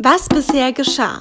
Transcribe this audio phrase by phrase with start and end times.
[0.00, 1.20] Was bisher geschah.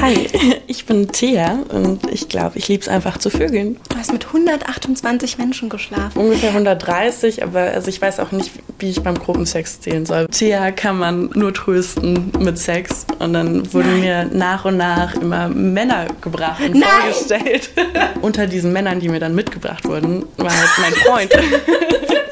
[0.00, 0.28] Hi,
[0.68, 3.80] ich bin Thea und ich glaube, ich liebe es einfach zu vögeln.
[3.88, 6.16] Du hast mit 128 Menschen geschlafen.
[6.16, 10.28] Ungefähr 130, aber also ich weiß auch nicht, wie ich beim Gruppensex zählen soll.
[10.28, 14.00] Thea kann man nur trösten mit Sex und dann wurden Nein.
[14.00, 16.88] mir nach und nach immer Männer gebracht und Nein.
[17.00, 17.70] vorgestellt.
[18.22, 21.32] Unter diesen Männern, die mir dann mitgebracht wurden, war halt mein Freund.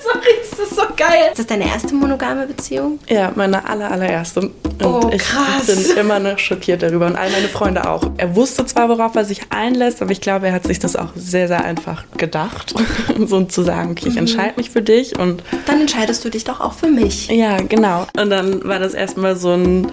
[0.50, 1.28] Das ist so geil.
[1.30, 2.98] Ist das deine erste monogame Beziehung?
[3.08, 4.40] Ja, meine aller, allererste.
[4.40, 4.52] Und
[4.84, 5.66] Oh, ich krass.
[5.66, 8.02] bin immer noch schockiert darüber und all meine Freunde auch.
[8.16, 11.08] Er wusste zwar, worauf er sich einlässt, aber ich glaube, er hat sich das auch
[11.16, 12.74] sehr, sehr einfach gedacht.
[13.26, 14.10] so zu sagen, okay, Mhm.
[14.12, 17.28] ich entscheide mich für dich und Dann entscheidest du dich doch auch für mich.
[17.28, 18.06] ja, genau.
[18.18, 19.90] Und dann war das erstmal so ein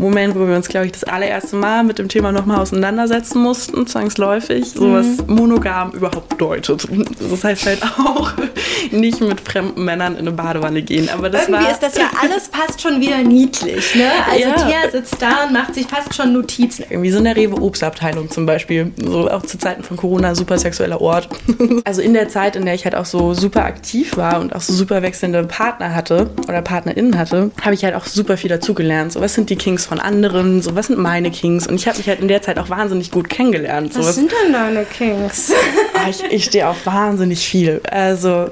[0.00, 3.86] Moment, wo wir uns, glaube ich, das allererste Mal mit dem Thema nochmal auseinandersetzen mussten,
[3.86, 5.34] zwangsläufig, so was Mhm.
[5.34, 6.86] monogam überhaupt bedeutet.
[7.30, 8.32] Das heißt halt auch
[8.90, 11.08] nicht mit fremden Männern in eine Badewanne gehen.
[11.10, 14.10] Aber das Irgendwie war ist das ja alles fast schon wieder niedlich, ne?
[14.30, 14.54] Also Ja.
[14.54, 16.84] Thea sitzt da und macht sich fast schon Notizen.
[16.88, 18.92] irgendwie so in der Rewe-Obstabteilung zum Beispiel.
[19.02, 21.28] So auch zu Zeiten von Corona super sexueller Ort.
[21.84, 24.60] Also in der Zeit, in der ich halt auch so super aktiv war und auch
[24.60, 29.12] so super wechselnde Partner hatte oder PartnerInnen hatte, habe ich halt auch super viel dazugelernt.
[29.12, 30.62] So, was sind die Kings von anderen?
[30.62, 31.66] So, was sind meine Kings?
[31.66, 33.92] Und ich habe mich halt in der Zeit auch wahnsinnig gut kennengelernt.
[33.92, 35.52] So, Was sind denn deine Kings?
[35.94, 37.82] Ah, ich, ich stehe auf wahnsinnig viel.
[37.90, 38.46] Also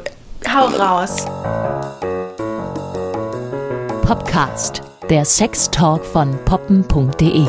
[0.52, 1.26] Hau raus.
[4.02, 7.46] Podcast, der Sextalk von poppen.de.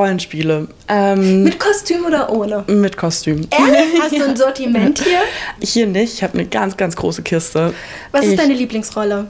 [0.00, 0.66] Rollenspiele.
[0.88, 2.64] Ähm, Mit Kostüm oder ohne?
[2.68, 3.46] mit Kostüm.
[3.50, 4.00] Ehrlich?
[4.00, 5.18] Hast du ein Sortiment hier?
[5.62, 6.14] Hier nicht.
[6.14, 7.74] Ich habe eine ganz, ganz große Kiste.
[8.12, 9.26] Was ist Ich- deine Lieblingsrolle?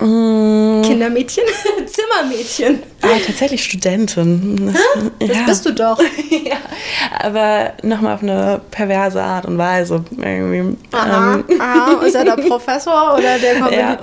[0.00, 1.44] Mm, Kindermädchen?
[1.86, 2.82] Zimmermädchen?
[3.02, 4.74] ah, tatsächlich Studentin.
[5.18, 5.42] Das Ja.
[5.46, 6.00] bist du doch.
[6.30, 6.56] ja,
[7.20, 10.04] aber nochmal auf eine perverse Art und Weise.
[10.16, 10.76] Irgendwie.
[10.92, 12.02] Aha, Ähm, aha.
[12.04, 13.78] Ist er der Professor oder der Kommilitonen?
[13.78, 13.98] Ja.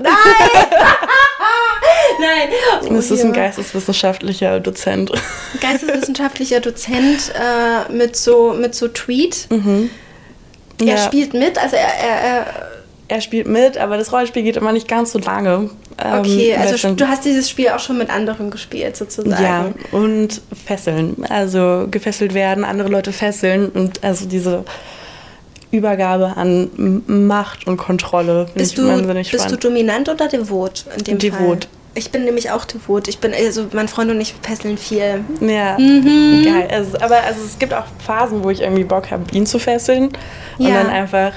[2.19, 2.49] Nein!
[2.81, 2.95] Nein!
[2.95, 5.11] das ist ein Oh, geisteswissenschaftlicher Dozent.
[5.61, 9.47] Geisteswissenschaftlicher Dozent äh, mit, so, mit so Tweet.
[9.49, 9.89] Er Mhm.
[10.81, 10.97] Ja.
[10.97, 12.45] spielt mit, also er, er, er
[13.07, 15.69] Er spielt mit, aber das Rollenspiel geht immer nicht ganz so lange.
[16.03, 19.41] Ähm, okay, weil also du hast dieses Spiel auch schon mit anderen gespielt, sozusagen.
[19.43, 21.15] Ja, und fesseln.
[21.30, 24.63] Also gefesselt werden, andere Leute fesseln und also diese
[25.71, 28.47] Übergabe an Macht und Kontrolle.
[28.53, 28.87] Bist, du,
[29.31, 31.65] bist du dominant oder devot in dem Devot.
[31.65, 31.71] Fall?
[31.95, 33.07] Ich bin nämlich auch devot.
[33.07, 35.23] Ich bin, also mein Freund und ich fesseln viel.
[35.41, 36.43] Ja, Mhm.
[36.45, 36.67] geil.
[36.71, 40.09] Also, aber also es gibt auch Phasen, wo ich irgendwie Bock habe, ihn zu fesseln.
[40.59, 40.75] Und Ja.
[40.75, 41.31] dann einfach,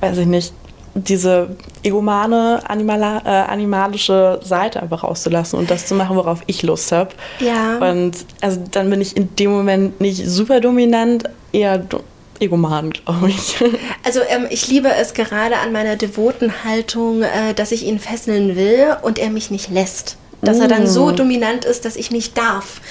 [0.00, 0.52] weiß ich nicht,
[0.94, 6.92] diese egomane, animala, äh, animalische Seite einfach rauszulassen und das zu machen, worauf ich Lust
[6.92, 7.10] habe.
[7.40, 7.78] Ja.
[7.78, 12.00] Und also dann bin ich in dem Moment nicht super dominant, eher do
[12.40, 13.56] egoman, glaube ich.
[14.04, 18.56] Also ähm, ich liebe es gerade an meiner devoten Haltung, äh, dass ich ihn fesseln
[18.56, 20.16] will und er mich nicht lässt.
[20.42, 22.82] Dass er dann so dominant ist, dass ich nicht darf.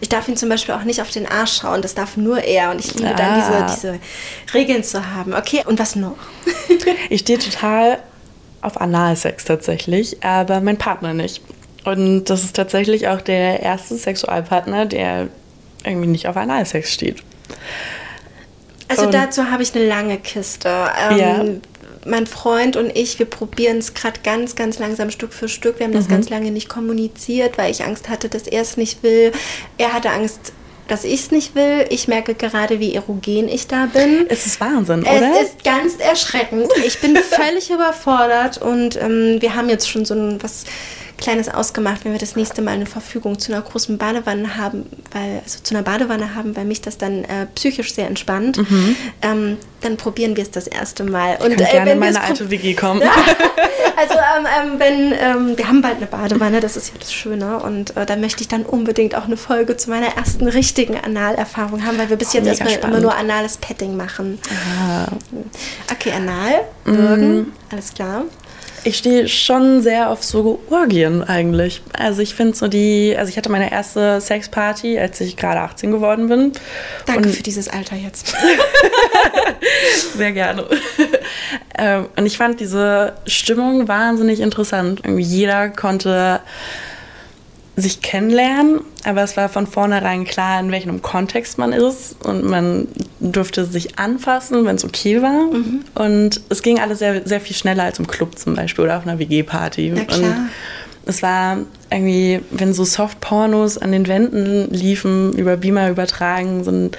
[0.00, 2.70] Ich darf ihn zum Beispiel auch nicht auf den Arsch schauen, das darf nur er.
[2.70, 3.66] Und ich liebe dann Ah.
[3.66, 5.32] diese, diese Regeln zu haben.
[5.32, 6.16] Okay, und was noch?
[7.10, 7.98] Ich stehe total
[8.60, 11.42] auf Analsex tatsächlich, aber mein Partner nicht.
[11.84, 15.28] Und das ist tatsächlich auch der erste Sexualpartner, der
[15.84, 17.22] irgendwie nicht auf Analsex steht.
[18.88, 20.68] Also Und- dazu habe ich eine lange Kiste.
[21.10, 21.44] Ähm, Ja.
[22.06, 25.78] Mein Freund und ich, wir probieren es gerade ganz, ganz langsam Stück für Stück.
[25.78, 25.96] Wir haben Mhm.
[25.98, 29.32] das ganz lange nicht kommuniziert, weil ich Angst hatte, dass er es nicht will.
[29.78, 30.52] Er hatte Angst,
[30.88, 31.86] dass ich es nicht will.
[31.90, 34.26] Ich merke gerade, wie erogen ich da bin.
[34.28, 35.32] Es ist Wahnsinn, oder?
[35.40, 36.68] Es ist ganz erschreckend.
[36.84, 40.64] Ich bin völlig überfordert und ähm, wir haben jetzt schon so ein was
[41.18, 45.40] Kleines ausgemacht, wenn wir das nächste Mal eine Verfügung zu einer großen Badewanne haben, weil
[45.44, 48.58] also zu einer Badewanne haben, weil mich das dann äh, psychisch sehr entspannt.
[49.22, 51.36] Ähm, dann probieren wir es das erste Mal.
[51.42, 51.52] Und Mhm.
[51.52, 53.02] ich kann gerne in meine alte WG kommen.
[53.96, 57.58] also ähm, ähm, wenn ähm, wir haben bald eine Badewanne, das ist ja das Schöne
[57.60, 61.84] und äh, da möchte ich dann unbedingt auch eine Folge zu meiner ersten richtigen Analerfahrung
[61.84, 62.96] haben, weil wir bis jetzt Mega erstmal spannend.
[62.96, 64.38] immer nur anales Petting machen.
[64.50, 65.06] Ah.
[65.92, 68.22] Okay, anal, würgen, alles klar.
[68.88, 71.82] Ich stehe schon sehr auf so Orgien eigentlich.
[71.92, 75.90] Also ich finde so die, also ich hatte meine erste Sexparty, als ich gerade 18
[75.90, 76.52] geworden bin.
[77.04, 78.34] Danke Und- für dieses Alter jetzt.
[80.16, 80.64] Sehr gerne.
[81.76, 85.02] ähm, und ich fand diese Stimmung wahnsinnig interessant.
[85.18, 86.40] Jeder konnte
[87.80, 92.88] sich kennenlernen, aber es war von vornherein klar, in welchem Kontext man ist und man
[93.20, 95.48] durfte sich anfassen, wenn es okay war.
[95.94, 99.06] Und es ging alles sehr, sehr viel schneller als im Club zum Beispiel oder auf
[99.06, 99.92] einer WG-Party.
[99.92, 100.06] Und
[101.06, 101.58] es war
[101.90, 106.90] irgendwie, wenn so Soft-Pornos an den Wänden liefen, über Beamer übertragen, so ein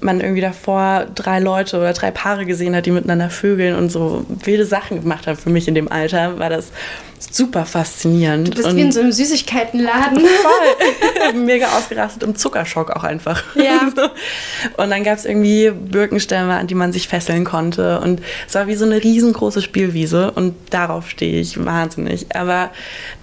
[0.00, 4.24] man irgendwie davor drei Leute oder drei Paare gesehen hat, die miteinander vögeln und so
[4.28, 6.72] wilde Sachen gemacht haben für mich in dem Alter, war das
[7.18, 8.48] super faszinierend.
[8.48, 10.20] Du bist und wie in so einem Süßigkeitenladen.
[10.20, 13.42] voll mega ausgerastet im Zuckerschock auch einfach.
[13.54, 13.80] Ja.
[14.76, 18.00] Und dann gab es irgendwie Birkenstämme, an die man sich fesseln konnte.
[18.00, 22.34] Und es war wie so eine riesengroße Spielwiese und darauf stehe ich wahnsinnig.
[22.34, 22.70] Aber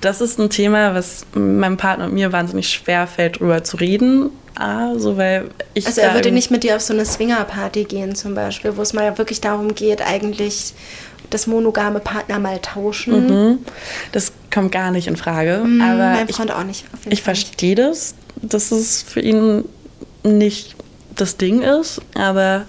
[0.01, 4.29] das ist ein Thema, was meinem Partner und mir wahnsinnig schwer fällt, drüber zu reden.
[4.59, 8.15] Ah, so weil ich Also er würde nicht mit dir auf so eine Swingerparty gehen
[8.15, 10.73] zum Beispiel, wo es mal wirklich darum geht, eigentlich
[11.29, 13.27] das monogame Partner mal tauschen.
[13.27, 13.59] Mhm.
[14.13, 15.61] Das kommt gar nicht in Frage.
[15.63, 16.85] Mm, aber mein ich, Freund auch nicht.
[16.93, 19.65] auf jeden ich verstehe das, dass es für ihn
[20.23, 20.75] nicht
[21.15, 22.65] das Ding ist, aber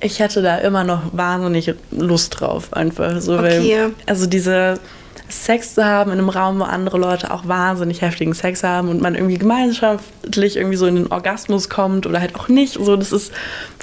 [0.00, 3.38] ich hätte da immer noch wahnsinnig Lust drauf, einfach so.
[3.38, 3.84] Okay.
[3.84, 4.78] Weil, also diese
[5.32, 9.00] Sex zu haben in einem Raum, wo andere Leute auch wahnsinnig heftigen Sex haben und
[9.00, 12.74] man irgendwie gemeinschaftlich irgendwie so in den Orgasmus kommt oder halt auch nicht.
[12.74, 13.32] So, das ist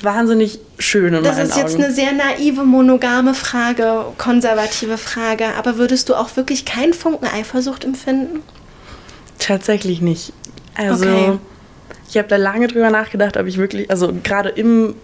[0.02, 1.84] wahnsinnig schön in Das ist jetzt Augen.
[1.86, 5.46] eine sehr naive, monogame Frage, konservative Frage.
[5.58, 8.42] Aber würdest du auch wirklich keinen Funken Eifersucht empfinden?
[9.40, 10.34] Tatsächlich nicht.
[10.76, 11.38] Also, Okay.
[12.10, 14.96] ich habe da lange drüber nachgedacht, ob ich wirklich, also gerade im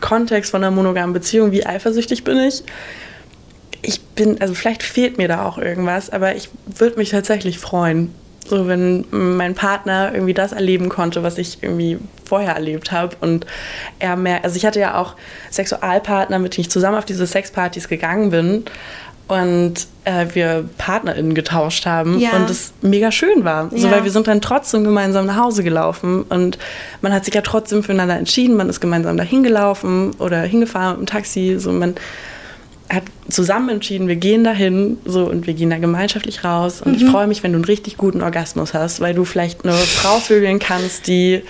[0.00, 2.62] Kontext von einer monogamen Beziehung, wie eifersüchtig bin ich.
[3.82, 8.12] Ich bin, also vielleicht fehlt mir da auch irgendwas, aber ich würde mich tatsächlich freuen,
[8.46, 13.46] so wenn mein Partner irgendwie das erleben konnte, was ich irgendwie vorher erlebt habe und
[13.98, 15.14] er mehr, also ich hatte ja auch
[15.50, 18.64] Sexualpartner, mit denen ich zusammen auf diese Sexpartys gegangen bin
[19.28, 22.30] und äh, wir PartnerInnen getauscht haben Ja.
[22.32, 23.70] und es mega schön war.
[23.70, 23.92] So, Ja.
[23.92, 26.58] weil wir sind dann trotzdem gemeinsam nach Hause gelaufen und
[27.00, 31.08] man hat sich ja trotzdem füreinander entschieden, man ist gemeinsam dahin gelaufen oder hingefahren mit
[31.08, 31.94] dem Taxi, so man
[32.90, 37.04] hat zusammen entschieden, wir gehen dahin, so und wir gehen da gemeinschaftlich raus und ich
[37.04, 40.58] freue mich, wenn du einen richtig guten Orgasmus hast, weil du vielleicht eine Frau vögeln
[40.58, 41.42] kannst, die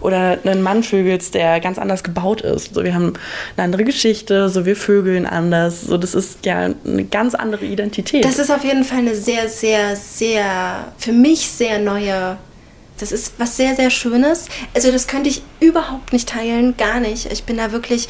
[0.00, 2.74] oder einen Mann vögelst, der ganz anders gebaut ist.
[2.74, 3.12] So, wir haben
[3.56, 5.82] eine andere Geschichte, so wir vögeln anders.
[5.82, 8.24] So, das ist ja eine ganz andere Identität.
[8.24, 12.36] Das ist auf jeden Fall eine sehr, sehr, sehr, für mich sehr neue.
[13.02, 14.46] Das ist was sehr, sehr Schönes.
[14.74, 17.30] Also das könnte ich überhaupt nicht teilen, gar nicht.
[17.32, 18.08] Ich bin da wirklich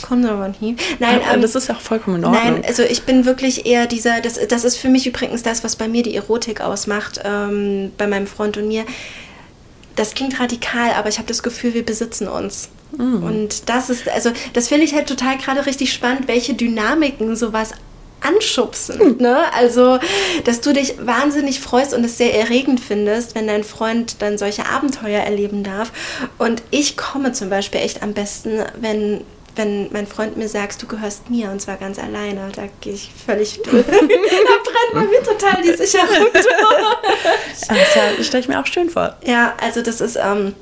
[0.00, 0.76] konservativ.
[0.98, 2.42] Nein, Aber ähm, das ist ja auch vollkommen in Ordnung.
[2.42, 5.76] Nein, also ich bin wirklich eher dieser, das, das ist für mich übrigens das, was
[5.76, 8.86] bei mir die Erotik ausmacht, ähm, bei meinem Freund und mir.
[9.96, 12.70] Das klingt radikal, aber ich habe das Gefühl, wir besitzen uns.
[12.96, 13.22] Mm.
[13.22, 17.72] Und das ist, also das finde ich halt total gerade richtig spannend, welche Dynamiken sowas
[18.22, 19.18] anschubsen.
[19.18, 19.52] Ne?
[19.52, 19.98] Also,
[20.44, 24.66] dass du dich wahnsinnig freust und es sehr erregend findest, wenn dein Freund dann solche
[24.66, 25.92] Abenteuer erleben darf.
[26.38, 29.22] Und ich komme zum Beispiel echt am besten, wenn
[29.54, 33.10] wenn mein Freund mir sagt, du gehörst mir und zwar ganz alleine, da gehe ich
[33.26, 36.44] völlig da brennt bei mir total die Sicherung durch.
[37.68, 39.16] das stelle ich mir auch schön vor.
[39.26, 40.54] Ja, also das ist ähm,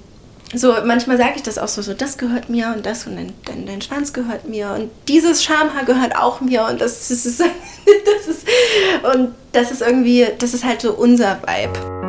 [0.55, 3.33] so, manchmal sage ich das auch so, so, das gehört mir und das und dein,
[3.45, 7.41] dein, dein Schwanz gehört mir und dieses Schamhaar gehört auch mir und das, das ist,
[7.41, 8.47] das ist,
[9.15, 12.01] und das ist irgendwie, das ist halt so unser Vibe.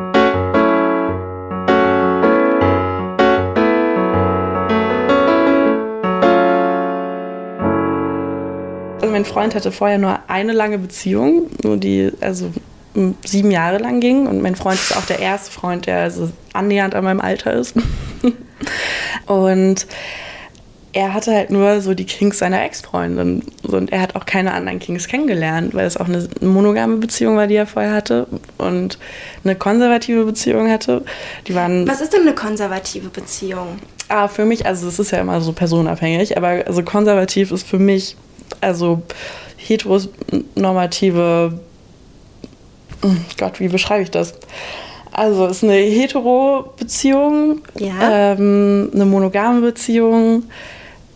[9.08, 12.50] Mein Freund hatte vorher nur eine lange Beziehung, nur die also
[13.24, 14.26] sieben Jahre lang ging.
[14.26, 17.74] Und mein Freund ist auch der erste Freund, der also annähernd an meinem Alter ist.
[19.26, 19.86] und
[20.94, 23.42] er hatte halt nur so die Kings seiner Ex-Freundin.
[23.62, 27.36] So, Und er hat auch keine anderen Kings kennengelernt, weil es auch eine monogame Beziehung
[27.36, 28.26] war, die er vorher hatte.
[28.58, 28.98] Und
[29.42, 31.02] eine konservative Beziehung hatte.
[31.46, 33.78] Die waren Was ist denn eine konservative Beziehung?
[34.08, 37.78] Ah, für mich, also es ist ja immer so personenabhängig, aber also konservativ ist für
[37.78, 38.16] mich,
[38.60, 39.00] also
[39.56, 41.60] heteronormative, Hm,
[43.38, 44.34] Gott, wie beschreibe ich das?
[45.12, 48.32] Also es ist eine hetero-Beziehung, Ja.
[48.32, 50.44] ähm, eine monogame Beziehung,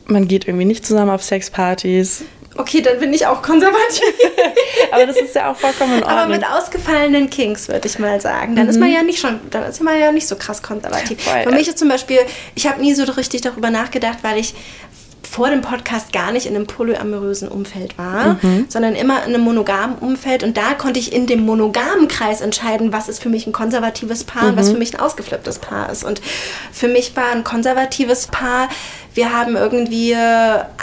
[0.05, 2.25] man geht irgendwie nicht zusammen auf Sexpartys,
[2.59, 4.03] Okay, dann bin ich auch konservativ.
[4.91, 6.19] aber das ist ja auch vollkommen in Ordnung.
[6.19, 8.57] Aber mit ausgefallenen Kings, würde ich mal sagen.
[8.57, 11.23] Dann ist man ja nicht schon, dann ist man ja nicht so krass konservativ.
[11.23, 11.43] Voll.
[11.43, 12.19] Für mich ist zum Beispiel,
[12.55, 14.55] ich habe nie so richtig darüber nachgedacht, weil ich
[15.37, 18.39] vor dem Podcast gar nicht in einem polyamorösen Umfeld war,
[18.69, 20.43] sondern immer in einem monogamen Umfeld.
[20.43, 24.25] Und da konnte ich in dem monogamen Kreis entscheiden, was ist für mich ein konservatives
[24.25, 26.05] Paar und was für mich ein ausgeflipptes Paar ist.
[26.05, 26.23] Und
[26.73, 28.71] für mich war ein konservatives Paar,
[29.13, 30.17] wir haben irgendwie äh,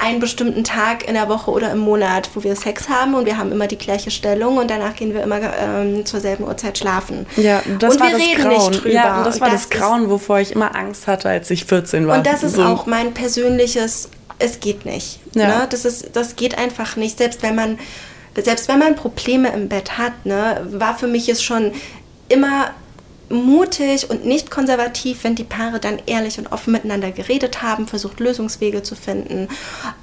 [0.04, 3.38] einen bestimmten Tag in der Woche oder im Monat, wo wir Sex haben und wir
[3.38, 7.26] haben immer die gleiche Stellung und danach gehen wir immer ähm, zur selben Uhrzeit schlafen.
[7.38, 8.70] ja, das und war wir das reden Grauen.
[8.72, 8.94] nicht drüber.
[8.96, 12.08] Ja, und das war das, ist- Grauen, wovor ich immer Angst hatte, als ich 14
[12.08, 12.18] war.
[12.18, 12.64] Und das ist So.
[12.64, 15.20] auch mein persönliches, es geht nicht.
[15.34, 15.60] Ja.
[15.60, 15.68] Ne?
[15.70, 17.18] Das, ist, das geht einfach nicht.
[17.18, 17.80] Selbst wenn man,
[18.36, 21.72] selbst wenn man Probleme im Bett hat, ne, war für mich es schon
[22.30, 22.72] immer
[23.30, 28.20] mutig und nicht konservativ, wenn die Paare dann ehrlich und offen miteinander geredet haben, versucht
[28.20, 29.48] Lösungswege zu finden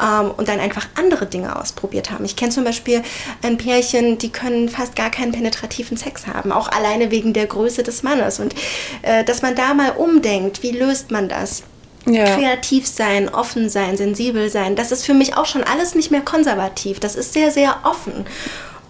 [0.03, 2.25] ähm, und dann einfach andere Dinge ausprobiert haben.
[2.25, 3.03] Ich kenne zum Beispiel
[3.43, 7.83] ein Pärchen, die können fast gar keinen penetrativen Sex haben, auch alleine wegen der Größe
[7.83, 8.41] des Mannes.
[8.41, 8.55] Und
[9.03, 11.63] äh, dass man da mal umdenkt, wie löst man das?
[12.07, 12.25] Ja.
[12.25, 16.23] Kreativ sein, offen sein, sensibel sein, das ist für mich auch schon alles nicht mehr
[16.23, 16.99] konservativ.
[16.99, 18.25] Das ist sehr, sehr offen.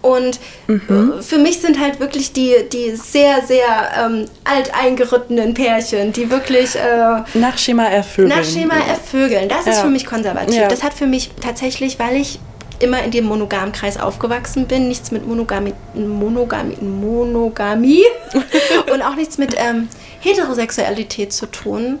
[0.01, 1.21] Und mhm.
[1.21, 6.75] für mich sind halt wirklich die, die sehr, sehr ähm, alteingerittenen Pärchen, die wirklich.
[6.75, 8.29] Äh, nach Schema ervögeln.
[8.29, 9.47] Nach Schema ervögeln.
[9.47, 9.73] Das ja.
[9.73, 10.55] ist für mich konservativ.
[10.55, 10.67] Ja.
[10.67, 12.39] Das hat für mich tatsächlich, weil ich
[12.79, 18.03] immer in dem Monogamkreis aufgewachsen bin, nichts mit Monogamie, Monogamie, Monogamie
[18.91, 19.87] und auch nichts mit ähm,
[20.19, 21.99] Heterosexualität zu tun.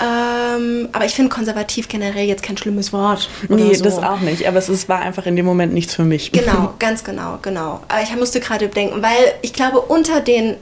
[0.00, 3.28] Ähm, aber ich finde konservativ generell jetzt kein schlimmes Wort.
[3.48, 3.84] Nee, so.
[3.84, 4.46] das auch nicht.
[4.46, 6.30] Aber es ist, war einfach in dem Moment nichts für mich.
[6.30, 7.80] Genau, ganz genau, genau.
[7.88, 10.56] Aber ich musste gerade denken, weil ich glaube, unter den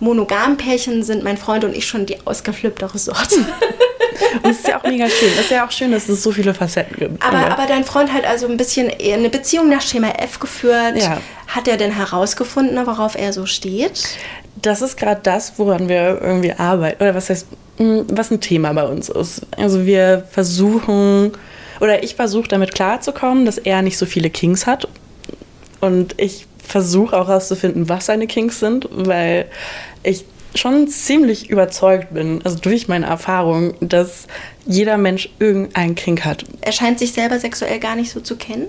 [0.00, 3.36] monogamen Pärchen sind mein Freund und ich schon die ausgeflipptere Sorte.
[4.42, 5.28] Und es ist ja auch mega schön.
[5.34, 7.24] Es ist ja auch schön, dass es so viele Facetten gibt.
[7.24, 10.96] Aber, aber dein Freund hat also ein bisschen eine Beziehung nach Schema F geführt.
[10.96, 11.20] Ja.
[11.48, 14.16] Hat er denn herausgefunden, worauf er so steht?
[14.60, 17.02] Das ist gerade das, woran wir irgendwie arbeiten.
[17.02, 17.46] Oder was heißt,
[17.76, 19.42] hm, was ein Thema bei uns ist.
[19.56, 21.32] Also wir versuchen,
[21.80, 24.88] oder ich versuche damit klarzukommen, dass er nicht so viele Kings hat.
[25.80, 29.46] Und ich versuche auch herauszufinden, was seine Kings sind, weil
[30.02, 34.26] ich schon ziemlich überzeugt bin, also durch meine Erfahrung, dass
[34.66, 36.44] jeder Mensch irgendeinen Kink hat.
[36.60, 38.68] Er scheint sich selber sexuell gar nicht so zu kennen.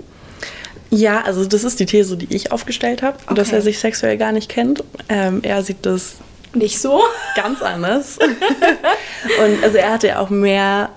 [0.90, 3.34] Ja, also das ist die These, die ich aufgestellt habe, okay.
[3.34, 4.82] dass er sich sexuell gar nicht kennt.
[5.08, 6.14] Ähm, er sieht das
[6.54, 7.02] nicht so.
[7.34, 8.18] Ganz anders.
[9.44, 10.90] und also er hatte ja auch mehr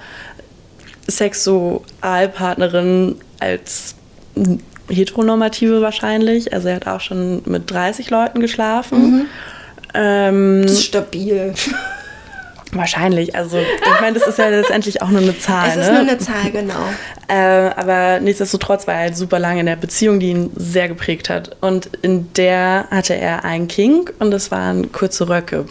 [1.07, 3.95] Sexualpartnerinnen als
[4.89, 6.53] heteronormative wahrscheinlich.
[6.53, 9.01] Also er hat auch schon mit 30 Leuten geschlafen.
[9.01, 9.25] Mhm.
[9.93, 11.53] Ähm, das ist stabil.
[12.71, 13.35] Wahrscheinlich.
[13.35, 15.69] Also ich meine, das ist ja letztendlich auch nur eine Zahl.
[15.69, 15.93] Es ist ne?
[15.93, 16.85] nur eine Zahl, genau.
[17.27, 21.29] Äh, aber nichtsdestotrotz war er halt super lange in der Beziehung, die ihn sehr geprägt
[21.29, 21.57] hat.
[21.61, 25.65] Und in der hatte er einen King und das waren kurze Röcke.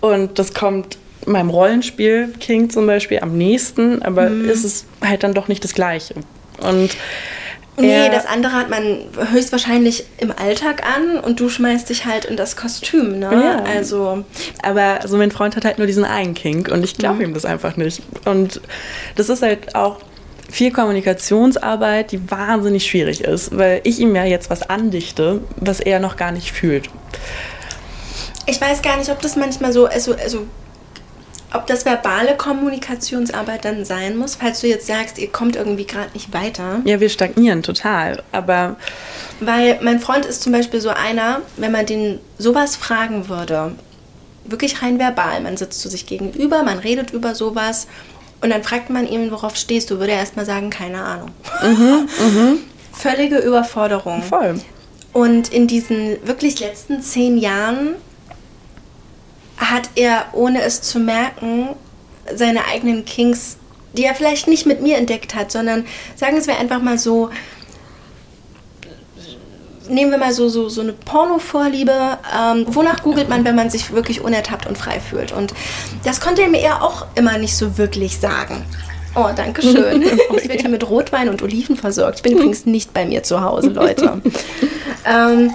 [0.00, 4.48] Und das kommt meinem Rollenspiel King zum Beispiel am nächsten, aber mhm.
[4.48, 6.14] ist es halt dann doch nicht das Gleiche.
[6.60, 6.90] Und
[7.78, 8.98] Nee, das andere hat man
[9.32, 13.30] höchstwahrscheinlich im Alltag an und du schmeißt dich halt in das Kostüm, ne?
[13.32, 13.62] Ja.
[13.64, 14.24] Also.
[14.62, 17.22] Aber also mein Freund hat halt nur diesen einen Kink und ich glaube mhm.
[17.22, 18.02] ihm das einfach nicht.
[18.26, 18.60] Und
[19.16, 20.00] das ist halt auch
[20.50, 25.98] viel Kommunikationsarbeit, die wahnsinnig schwierig ist, weil ich ihm ja jetzt was andichte, was er
[25.98, 26.90] noch gar nicht fühlt.
[28.46, 30.46] Ich weiß gar nicht, ob das manchmal so, also, also
[31.54, 36.10] ob das verbale Kommunikationsarbeit dann sein muss, falls du jetzt sagst, ihr kommt irgendwie gerade
[36.14, 36.80] nicht weiter.
[36.84, 38.76] Ja, wir stagnieren total, aber.
[39.40, 43.72] Weil mein Freund ist zum Beispiel so einer, wenn man den sowas fragen würde,
[44.44, 47.86] wirklich rein verbal, man sitzt zu sich gegenüber, man redet über sowas
[48.40, 51.30] und dann fragt man ihn, worauf stehst du, würde er erstmal sagen, keine Ahnung.
[51.62, 52.52] Mhm, mh.
[52.92, 54.22] Völlige Überforderung.
[54.22, 54.56] Voll.
[55.12, 57.94] Und in diesen wirklich letzten zehn Jahren
[59.56, 61.70] hat er, ohne es zu merken,
[62.34, 63.56] seine eigenen Kings,
[63.92, 65.84] die er vielleicht nicht mit mir entdeckt hat, sondern
[66.16, 67.30] sagen es wir einfach mal so,
[69.88, 72.18] nehmen wir mal so, so, so eine Porno-Vorliebe.
[72.36, 75.32] Ähm, wonach googelt man, wenn man sich wirklich unertappt und frei fühlt?
[75.32, 75.54] Und
[76.04, 78.64] das konnte er mir ja auch immer nicht so wirklich sagen.
[79.14, 80.02] Oh, danke schön.
[80.36, 82.18] Ich werde hier mit Rotwein und Oliven versorgt.
[82.18, 84.22] Ich bin übrigens nicht bei mir zu Hause, Leute.
[85.04, 85.50] ähm,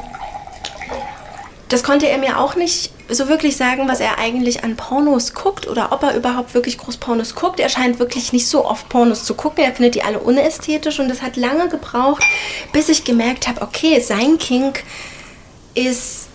[1.69, 5.67] das konnte er mir auch nicht so wirklich sagen, was er eigentlich an Pornos guckt
[5.67, 7.59] oder ob er überhaupt wirklich groß Pornos guckt.
[7.59, 9.63] Er scheint wirklich nicht so oft Pornos zu gucken.
[9.63, 12.23] Er findet die alle unästhetisch und es hat lange gebraucht,
[12.73, 14.83] bis ich gemerkt habe, okay, sein Kink
[15.73, 16.27] ist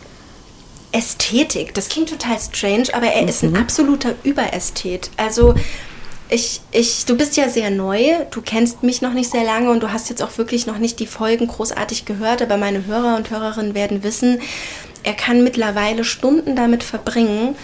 [0.92, 1.74] Ästhetik.
[1.74, 3.28] Das klingt total strange, aber er mhm.
[3.28, 3.56] ist ein mhm.
[3.56, 5.10] absoluter Überästhet.
[5.16, 5.54] Also
[6.28, 9.82] ich, ich, du bist ja sehr neu, du kennst mich noch nicht sehr lange und
[9.82, 13.28] du hast jetzt auch wirklich noch nicht die Folgen großartig gehört, aber meine Hörer und
[13.28, 14.40] Hörerinnen werden wissen,
[15.02, 17.56] er kann mittlerweile Stunden damit verbringen,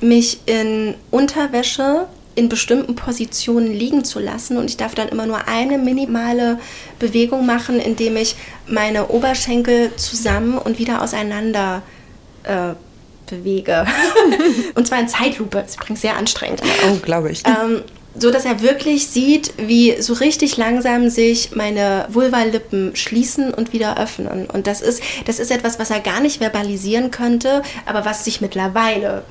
[0.00, 5.48] mich in Unterwäsche in bestimmten Positionen liegen zu lassen und ich darf dann immer nur
[5.48, 6.58] eine minimale
[6.98, 8.36] Bewegung machen, indem ich
[8.66, 11.82] meine Oberschenkel zusammen und wieder auseinander
[12.42, 12.74] äh,
[13.26, 13.86] bewege.
[14.74, 15.58] und zwar in Zeitlupe.
[15.58, 16.60] Das ist übrigens sehr anstrengend.
[16.88, 17.42] Oh, glaube ich.
[17.46, 17.82] Ähm,
[18.18, 23.98] so dass er wirklich sieht, wie so richtig langsam sich meine Vulvalippen schließen und wieder
[23.98, 24.46] öffnen.
[24.46, 28.40] Und das ist, das ist etwas, was er gar nicht verbalisieren könnte, aber was sich
[28.40, 29.24] mittlerweile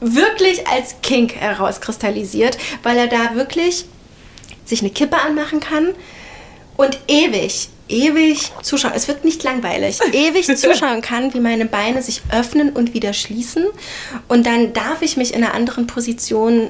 [0.00, 3.86] wirklich als Kink herauskristallisiert, weil er da wirklich
[4.64, 5.94] sich eine Kippe anmachen kann
[6.76, 12.22] und ewig ewig zuschauen, es wird nicht langweilig, ewig zuschauen kann, wie meine Beine sich
[12.32, 13.66] öffnen und wieder schließen.
[14.28, 16.68] Und dann darf ich mich in einer anderen Position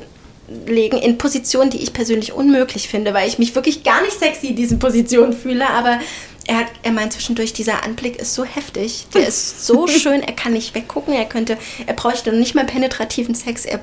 [0.67, 4.49] legen, in Positionen, die ich persönlich unmöglich finde, weil ich mich wirklich gar nicht sexy
[4.49, 5.99] in diesen Positionen fühle, aber
[6.47, 10.33] er, hat, er meint zwischendurch, dieser Anblick ist so heftig, der ist so schön, er
[10.33, 13.81] kann nicht weggucken, er könnte, er bräuchte nicht mal penetrativen Sex, er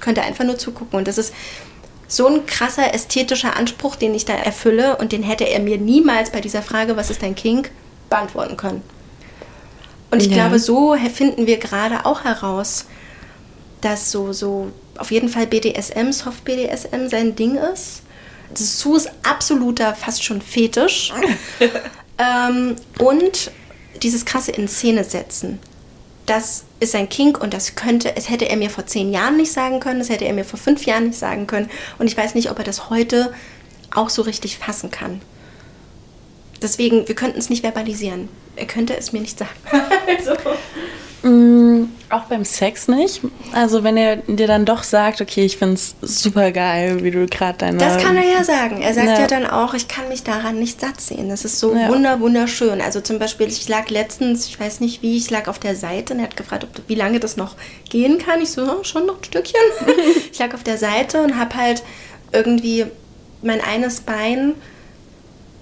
[0.00, 0.98] könnte einfach nur zugucken.
[0.98, 1.32] Und das ist
[2.08, 4.96] so ein krasser ästhetischer Anspruch, den ich da erfülle.
[4.96, 7.70] Und den hätte er mir niemals bei dieser Frage, was ist dein Kink,
[8.10, 8.82] beantworten können.
[10.10, 10.34] Und ich ja.
[10.34, 12.84] glaube, so finden wir gerade auch heraus,
[13.82, 18.02] dass so, so auf jeden Fall BDSM, Soft BDSM sein Ding ist.
[18.50, 21.12] Dessous ist absoluter, fast schon Fetisch.
[22.18, 23.50] ähm, und
[24.02, 25.58] dieses krasse in Szene setzen.
[26.26, 29.52] Das ist ein Kink und das könnte, es hätte er mir vor zehn Jahren nicht
[29.52, 31.68] sagen können, das hätte er mir vor fünf Jahren nicht sagen können.
[31.98, 33.32] Und ich weiß nicht, ob er das heute
[33.90, 35.20] auch so richtig fassen kann.
[36.60, 38.28] Deswegen, wir könnten es nicht verbalisieren.
[38.54, 39.50] Er könnte es mir nicht sagen.
[40.06, 40.32] also.
[41.22, 43.20] Mm, auch beim Sex nicht.
[43.52, 47.26] Also wenn er dir dann doch sagt, okay, ich finde es super geil, wie du
[47.26, 47.78] gerade deine...
[47.78, 48.82] Das kann er ja sagen.
[48.82, 49.20] Er sagt ja.
[49.20, 49.26] ja.
[49.28, 51.28] dann auch, ich kann mich daran nicht satt sehen.
[51.28, 51.88] Das ist so ja.
[51.88, 52.80] wunder, wunderschön.
[52.80, 56.14] Also zum Beispiel, ich lag letztens, ich weiß nicht wie, ich lag auf der Seite
[56.14, 57.54] und er hat gefragt, ob, wie lange das noch
[57.88, 58.40] gehen kann.
[58.40, 59.60] Ich so, oh, schon noch ein Stückchen.
[60.32, 61.84] ich lag auf der Seite und habe halt
[62.32, 62.86] irgendwie
[63.42, 64.54] mein eines Bein,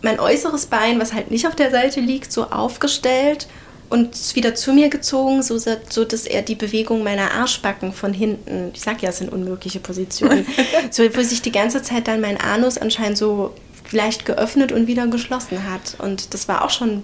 [0.00, 3.46] mein äußeres Bein, was halt nicht auf der Seite liegt, so aufgestellt
[3.90, 8.70] und wieder zu mir gezogen, so, so dass er die Bewegung meiner Arschbacken von hinten,
[8.72, 10.46] ich sag ja, es sind unmögliche Positionen,
[10.90, 13.52] so wo sich die ganze Zeit dann mein Anus anscheinend so
[13.90, 15.96] leicht geöffnet und wieder geschlossen hat.
[15.98, 17.02] Und das war auch schon,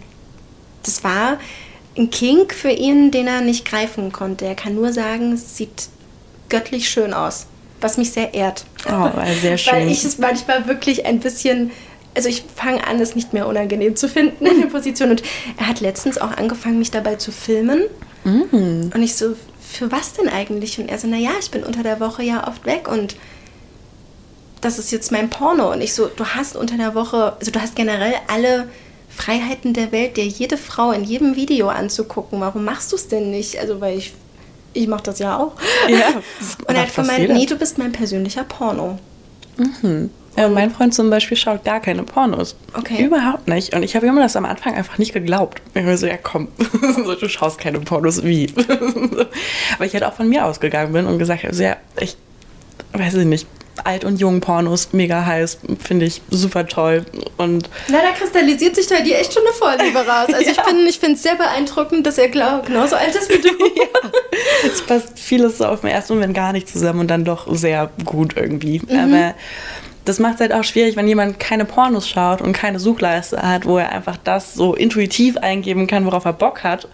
[0.85, 1.38] das war
[1.99, 4.45] ein Kink für ihn, den er nicht greifen konnte.
[4.45, 5.88] Er kann nur sagen, es sieht
[6.49, 7.47] göttlich schön aus,
[7.81, 8.64] was mich sehr ehrt.
[8.88, 9.09] Oh,
[9.40, 9.73] sehr schön.
[9.73, 11.73] Weil ich es manchmal wirklich ein bisschen
[12.17, 15.11] also ich fange an, es nicht mehr unangenehm zu finden in der Position.
[15.11, 15.23] Und
[15.59, 17.83] er hat letztens auch angefangen, mich dabei zu filmen.
[18.25, 18.91] Mm.
[18.93, 20.81] Und ich so, für was denn eigentlich?
[20.81, 23.17] Und er so, naja, ich bin unter der Woche ja oft weg und
[24.63, 25.71] das ist jetzt mein Porno.
[25.73, 28.69] Und ich so, du hast unter der Woche, also du hast generell alle
[29.11, 32.41] Freiheiten der Welt, dir jede Frau in jedem Video anzugucken.
[32.41, 33.59] Warum machst du es denn nicht?
[33.59, 34.15] Also, weil ich,
[34.73, 35.52] ich mache das ja auch.
[35.89, 36.09] Ja,
[36.67, 38.99] und er hat gemeint, nee, du bist mein persönlicher Porno.
[39.57, 40.11] Mhm.
[40.37, 42.57] Ja, mein Freund zum Beispiel schaut gar keine Pornos.
[42.75, 43.05] Okay.
[43.05, 43.75] Überhaupt nicht.
[43.75, 45.63] Und ich habe ihm das am Anfang einfach nicht geglaubt.
[45.75, 46.49] Ich mir so, ja komm,
[47.21, 48.53] du schaust keine Pornos, wie?
[49.79, 52.17] Weil ich halt auch von mir ausgegangen bin und gesagt habe, also, ja, ich
[52.93, 53.47] weiß ich nicht,
[53.85, 57.05] alt und jung Pornos mega heiß, finde ich super toll.
[57.37, 60.29] Und da kristallisiert sich da dir echt schon eine Vorliebe raus.
[60.33, 60.53] Also ja.
[60.53, 63.49] ich, ich finde es sehr beeindruckend, dass er glaub, genauso alt ist wie du.
[63.49, 64.11] ja.
[64.67, 67.91] Es passt vieles so auf den ersten Moment gar nicht zusammen und dann doch sehr
[68.05, 68.81] gut irgendwie.
[68.81, 68.99] Mhm.
[68.99, 69.35] Aber
[70.08, 73.66] das macht es halt auch schwierig, wenn jemand keine Pornos schaut und keine Suchleiste hat,
[73.66, 76.88] wo er einfach das so intuitiv eingeben kann, worauf er Bock hat,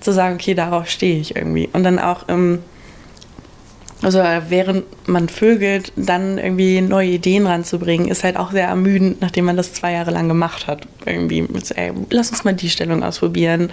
[0.00, 1.68] zu sagen, okay, darauf stehe ich irgendwie.
[1.72, 2.60] Und dann auch ähm,
[4.02, 9.44] also während man vögelt, dann irgendwie neue Ideen ranzubringen, ist halt auch sehr ermüdend, nachdem
[9.44, 10.86] man das zwei Jahre lang gemacht hat.
[11.06, 13.70] Irgendwie, ey, lass uns mal die Stellung ausprobieren.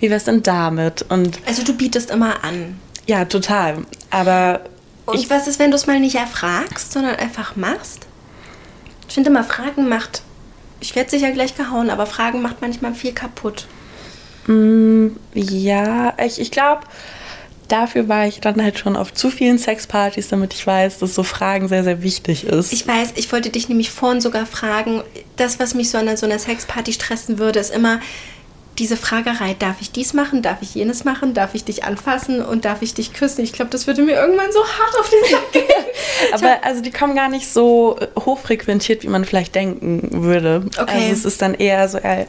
[0.00, 1.04] Wie wär's denn damit?
[1.10, 2.80] Und also du bietest immer an.
[3.06, 3.78] Ja, total.
[4.10, 4.60] Aber
[5.04, 8.05] und ich, was ist, wenn du es mal nicht erfragst, sondern einfach machst?
[9.08, 10.22] Ich finde immer, Fragen macht,
[10.80, 13.66] ich werde sicher gleich gehauen, aber Fragen macht manchmal viel kaputt.
[14.46, 16.82] Mm, ja, ich, ich glaube,
[17.68, 21.22] dafür war ich dann halt schon auf zu vielen Sexpartys, damit ich weiß, dass so
[21.22, 22.72] Fragen sehr, sehr wichtig ist.
[22.72, 25.02] Ich weiß, ich wollte dich nämlich vorhin sogar fragen,
[25.36, 28.00] das, was mich so an so einer Sexparty stressen würde, ist immer,
[28.78, 32.64] diese Fragerei, darf ich dies machen, darf ich jenes machen, darf ich dich anfassen und
[32.64, 33.42] darf ich dich küssen?
[33.42, 35.64] Ich glaube, das würde mir irgendwann so hart auf den Sack gehen.
[36.32, 40.64] Aber also die kommen gar nicht so hochfrequentiert, wie man vielleicht denken würde.
[40.78, 40.92] Okay.
[40.94, 42.26] Also es ist dann eher so, ey,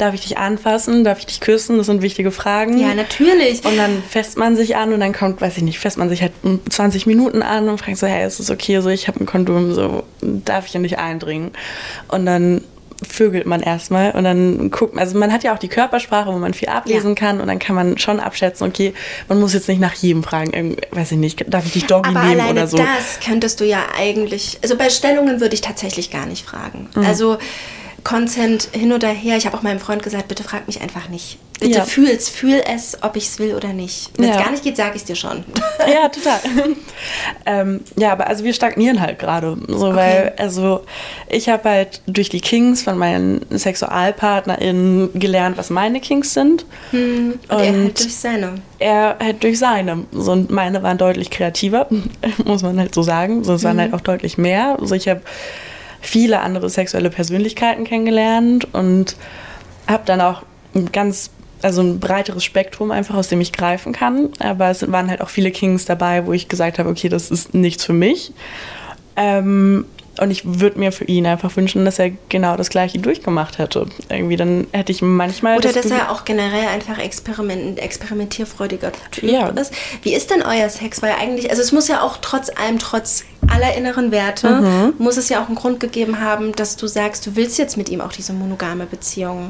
[0.00, 1.78] darf ich dich anfassen, darf ich dich küssen?
[1.78, 2.78] Das sind wichtige Fragen.
[2.78, 3.64] Ja, natürlich.
[3.64, 6.22] Und dann fässt man sich an und dann kommt, weiß ich nicht, fässt man sich
[6.22, 6.32] halt
[6.68, 9.74] 20 Minuten an und fragt so, hey, ist es okay, so ich habe ein Kondom,
[9.74, 11.52] so darf ich ja nicht eindringen?
[12.08, 12.62] Und dann
[13.06, 16.38] vögelt man erstmal und dann guckt man, also man hat ja auch die Körpersprache, wo
[16.38, 17.14] man viel ablesen ja.
[17.14, 18.94] kann und dann kann man schon abschätzen, okay,
[19.28, 22.22] man muss jetzt nicht nach jedem fragen, weiß ich nicht, darf ich dich Doggy Aber
[22.22, 22.76] nehmen oder so.
[22.76, 26.88] das könntest du ja eigentlich, also bei Stellungen würde ich tatsächlich gar nicht fragen.
[26.94, 27.06] Mhm.
[27.06, 27.38] Also
[28.04, 29.36] Consent hin oder her.
[29.36, 31.38] Ich habe auch meinem Freund gesagt, bitte frag mich einfach nicht.
[31.60, 31.84] Bitte ja.
[31.84, 34.10] fühl's, fühl es, ob ich es will oder nicht.
[34.16, 34.42] Wenn es ja.
[34.42, 35.44] gar nicht geht, sage ich es dir schon.
[35.80, 36.38] Ja, total.
[37.46, 39.56] ähm, ja, aber also wir stagnieren halt gerade.
[39.66, 39.96] So, okay.
[39.96, 40.84] weil, also
[41.28, 46.66] ich habe halt durch die Kings von meinen SexualpartnerInnen gelernt, was meine Kings sind.
[46.90, 47.38] Hm.
[47.48, 48.54] Und, und er halt durch seine.
[48.78, 50.04] Er halt durch seine.
[50.12, 51.88] So, und meine waren deutlich kreativer,
[52.44, 53.42] muss man halt so sagen.
[53.42, 53.80] So, es waren mhm.
[53.80, 54.76] halt auch deutlich mehr.
[54.78, 55.22] Also ich habe
[56.00, 59.16] viele andere sexuelle Persönlichkeiten kennengelernt und
[59.86, 60.42] habe dann auch
[60.74, 61.30] ein ganz
[61.62, 64.30] also ein breiteres Spektrum einfach, aus dem ich greifen kann.
[64.38, 67.54] Aber es waren halt auch viele Kings dabei, wo ich gesagt habe, okay, das ist
[67.54, 68.32] nichts für mich.
[69.16, 69.84] Ähm,
[70.20, 73.86] und ich würde mir für ihn einfach wünschen, dass er genau das Gleiche durchgemacht hätte.
[74.08, 75.56] Irgendwie, dann hätte ich manchmal.
[75.56, 79.48] Oder das dass er auch generell einfach experiment, experimentierfreudiger Typ ja.
[79.48, 79.72] ist.
[80.02, 81.00] Wie ist denn euer Sex?
[81.00, 84.94] Weil eigentlich, also es muss ja auch trotz allem, trotz aller inneren Werte, mhm.
[84.98, 87.88] muss es ja auch einen Grund gegeben haben, dass du sagst, du willst jetzt mit
[87.88, 89.48] ihm auch diese monogame Beziehung.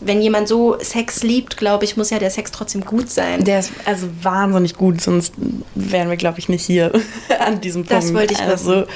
[0.00, 3.44] Wenn jemand so Sex liebt, glaube ich, muss ja der Sex trotzdem gut sein.
[3.44, 5.34] Der ist also wahnsinnig gut, sonst
[5.74, 6.92] wären wir, glaube ich, nicht hier
[7.40, 7.92] an diesem Punkt.
[7.92, 8.86] Das wollte ich also, wissen.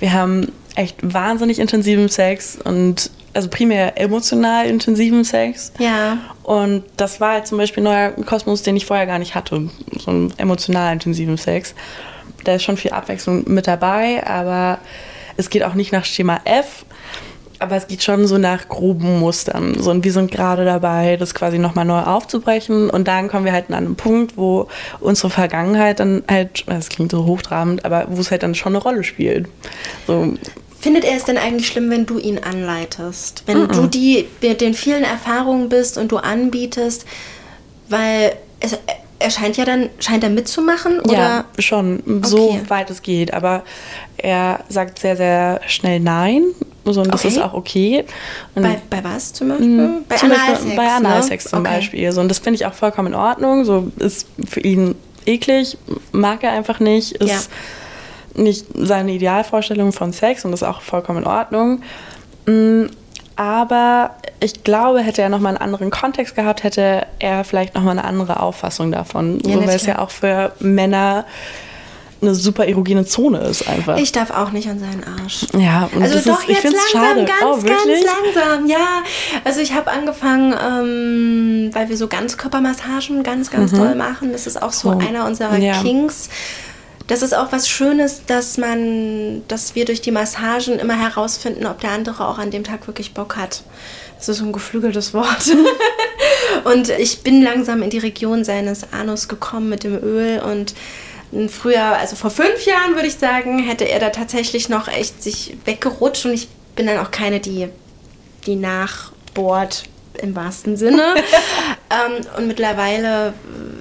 [0.00, 5.72] Wir haben echt wahnsinnig intensiven Sex und also primär emotional intensiven Sex.
[5.78, 6.18] Ja.
[6.42, 9.68] Und das war halt zum Beispiel ein neuer Kosmos, den ich vorher gar nicht hatte.
[9.98, 11.74] So einen emotional intensiven Sex.
[12.44, 14.78] Da ist schon viel Abwechslung mit dabei, aber
[15.36, 16.84] es geht auch nicht nach Schema F,
[17.58, 19.74] aber es geht schon so nach groben Mustern.
[19.80, 22.90] So, und wir sind gerade dabei, das quasi nochmal neu aufzubrechen.
[22.90, 24.68] Und dann kommen wir halt an einen Punkt, wo
[25.00, 28.82] unsere Vergangenheit dann halt, das klingt so hochtrabend, aber wo es halt dann schon eine
[28.82, 29.48] Rolle spielt.
[30.06, 30.34] So,
[30.84, 33.44] Findet er es denn eigentlich schlimm, wenn du ihn anleitest?
[33.46, 33.72] Wenn mm -mm.
[33.72, 37.06] du die mit den vielen Erfahrungen bist und du anbietest,
[37.88, 38.76] weil es,
[39.18, 41.00] er scheint ja dann, scheint er mitzumachen?
[41.00, 41.14] Oder?
[41.14, 42.60] Ja, schon, so okay.
[42.68, 43.32] weit es geht.
[43.32, 43.62] Aber
[44.18, 46.42] er sagt sehr, sehr schnell Nein.
[46.84, 47.28] So, und das okay.
[47.28, 48.04] ist auch okay.
[48.54, 49.68] bei, bei was zum Beispiel?
[49.68, 50.76] Mhm, bei Analsex.
[50.76, 51.50] Bei Analsex ne?
[51.50, 51.76] zum okay.
[51.76, 52.12] Beispiel.
[52.12, 53.64] So, und das finde ich auch vollkommen in Ordnung.
[53.64, 55.78] So ist für ihn eklig,
[56.12, 57.38] mag er einfach nicht, ist ja
[58.34, 61.82] nicht seine Idealvorstellung von Sex und das ist auch vollkommen in Ordnung.
[62.46, 62.86] Mm,
[63.36, 68.06] aber ich glaube, hätte er nochmal einen anderen Kontext gehabt, hätte er vielleicht nochmal eine
[68.06, 69.40] andere Auffassung davon.
[69.44, 71.24] Ja, so, weil es ja auch für Männer
[72.22, 73.98] eine super erogene Zone ist einfach.
[73.98, 75.46] Ich darf auch nicht an seinen Arsch.
[75.52, 77.24] Ja, und also doch ist, jetzt langsam, schade.
[77.24, 78.66] ganz, oh, ganz langsam.
[78.66, 79.02] Ja,
[79.44, 83.76] also ich habe angefangen, ähm, weil wir so Ganzkörpermassagen ganz, ganz mhm.
[83.76, 84.32] toll machen.
[84.32, 84.98] Das ist auch so oh.
[84.98, 85.80] einer unserer ja.
[85.82, 86.30] Kings
[87.06, 91.80] das ist auch was Schönes, dass man, dass wir durch die Massagen immer herausfinden, ob
[91.80, 93.62] der andere auch an dem Tag wirklich Bock hat.
[94.16, 95.54] Das ist so ein geflügeltes Wort.
[96.64, 100.74] und ich bin langsam in die Region seines Anus gekommen mit dem Öl und
[101.50, 105.56] früher, also vor fünf Jahren würde ich sagen, hätte er da tatsächlich noch echt sich
[105.64, 107.68] weggerutscht und ich bin dann auch keine, die,
[108.46, 109.84] die nachbohrt
[110.22, 111.14] im wahrsten Sinne.
[111.94, 113.34] ähm, und mittlerweile,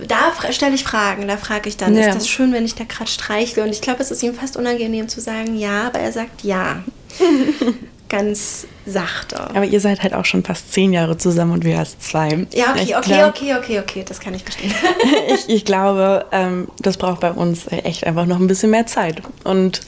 [0.08, 2.08] da stelle ich Fragen, da frage ich dann, ja.
[2.08, 3.64] ist das schön, wenn ich da gerade streichle?
[3.64, 6.84] Und ich glaube, es ist ihm fast unangenehm zu sagen ja, aber er sagt ja.
[8.10, 9.40] Ganz sachte.
[9.40, 12.46] Aber ihr seid halt auch schon fast zehn Jahre zusammen und wir erst zwei.
[12.54, 14.72] Ja, okay, ich okay, glaub, okay, okay, okay, das kann ich verstehen.
[15.34, 19.24] ich, ich glaube, ähm, das braucht bei uns echt einfach noch ein bisschen mehr Zeit.
[19.44, 19.82] Und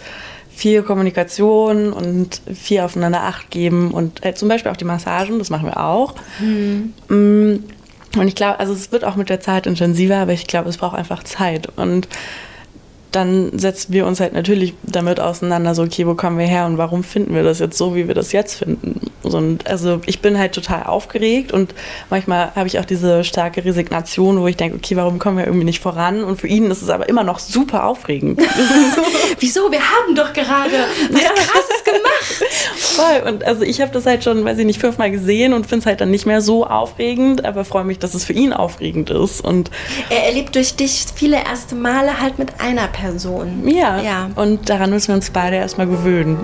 [0.55, 5.49] viel Kommunikation und viel aufeinander Acht geben und äh, zum Beispiel auch die Massagen, das
[5.49, 6.15] machen wir auch.
[6.39, 6.93] Mhm.
[8.15, 10.77] Und ich glaube, also es wird auch mit der Zeit intensiver, aber ich glaube, es
[10.77, 11.67] braucht einfach Zeit.
[11.75, 12.07] Und
[13.15, 16.77] dann setzen wir uns halt natürlich damit auseinander, so, okay, wo kommen wir her und
[16.77, 18.99] warum finden wir das jetzt so, wie wir das jetzt finden?
[19.23, 21.73] Und also ich bin halt total aufgeregt und
[22.09, 25.65] manchmal habe ich auch diese starke Resignation, wo ich denke, okay, warum kommen wir irgendwie
[25.65, 26.23] nicht voran?
[26.23, 28.39] Und für ihn ist es aber immer noch super aufregend.
[29.39, 29.71] Wieso?
[29.71, 31.29] Wir haben doch gerade was ja.
[31.29, 32.53] Krasses gemacht.
[32.75, 33.27] Voll.
[33.27, 35.85] Und also ich habe das halt schon, weiß ich nicht, fünfmal gesehen und finde es
[35.85, 39.41] halt dann nicht mehr so aufregend, aber freue mich, dass es für ihn aufregend ist.
[39.41, 39.71] Und
[40.09, 43.04] er erlebt durch dich viele erste Male halt mit einer Person.
[43.05, 43.67] Person.
[43.67, 44.01] Ja.
[44.01, 44.29] ja.
[44.35, 46.39] Und daran müssen wir uns beide erstmal gewöhnen.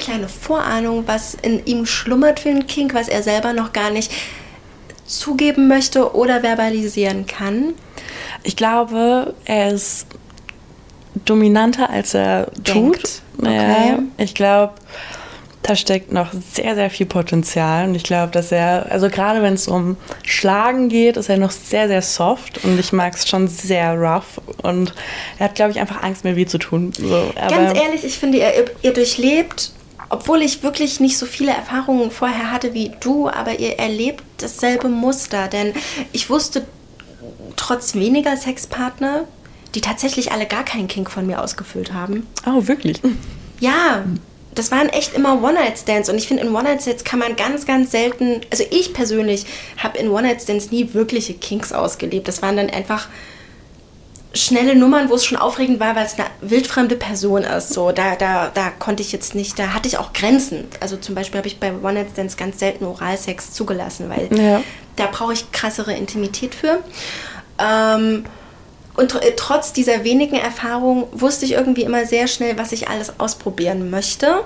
[0.00, 4.10] Kleine Vorahnung, was in ihm schlummert für einen Kink, was er selber noch gar nicht
[5.06, 7.74] zugeben möchte oder verbalisieren kann?
[8.42, 10.06] Ich glaube, er ist
[11.24, 13.02] dominanter, als er Denkt.
[13.02, 13.22] tut.
[13.38, 13.90] Okay.
[13.90, 14.74] Ja, ich glaube,
[15.62, 17.88] da steckt noch sehr, sehr viel Potenzial.
[17.88, 21.50] Und ich glaube, dass er, also gerade wenn es um Schlagen geht, ist er noch
[21.50, 22.64] sehr, sehr soft.
[22.64, 24.40] Und ich mag es schon sehr rough.
[24.62, 24.94] Und
[25.38, 26.92] er hat, glaube ich, einfach Angst, mir weh zu tun.
[26.96, 29.72] So, Ganz ehrlich, ich finde, ihr, ihr durchlebt
[30.10, 34.88] obwohl ich wirklich nicht so viele Erfahrungen vorher hatte wie du, aber ihr erlebt dasselbe
[34.88, 35.48] Muster.
[35.48, 35.72] Denn
[36.12, 36.66] ich wusste
[37.56, 39.24] trotz weniger Sexpartner,
[39.74, 42.26] die tatsächlich alle gar keinen Kink von mir ausgefüllt haben.
[42.44, 43.00] Oh, wirklich?
[43.60, 44.04] Ja,
[44.54, 48.40] das waren echt immer One-Night-Stands und ich finde, in One-Night-Stands kann man ganz, ganz selten,
[48.50, 49.46] also ich persönlich
[49.76, 52.26] habe in One-Night-Stands nie wirkliche Kinks ausgelebt.
[52.26, 53.08] Das waren dann einfach
[54.32, 57.72] schnelle Nummern, wo es schon aufregend war, weil es eine wildfremde Person ist.
[57.72, 60.68] So, da, da, da konnte ich jetzt nicht, da hatte ich auch Grenzen.
[60.80, 64.62] Also zum Beispiel habe ich bei One-Night-Stands ganz selten Oralsex zugelassen, weil ja.
[64.96, 66.78] da brauche ich krassere Intimität für.
[67.58, 68.24] Ähm,
[68.96, 73.18] und tr trotz dieser wenigen Erfahrungen wusste ich irgendwie immer sehr schnell, was ich alles
[73.18, 74.42] ausprobieren möchte.